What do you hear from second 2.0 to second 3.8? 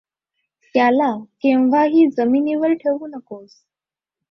जमिनीवर ठेऊ नकोस.